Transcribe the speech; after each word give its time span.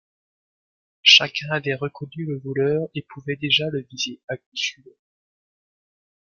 Chacun 1.03 1.51
avait 1.51 1.75
reconnu 1.75 2.25
le 2.25 2.39
voleur 2.39 2.87
et 2.95 3.03
pouvait 3.07 3.35
déjà 3.35 3.69
le 3.69 3.81
viser 3.83 4.19
à 4.29 4.35
coup 4.37 4.55
sûr. 4.55 4.83